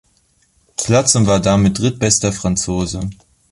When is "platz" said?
0.77-1.13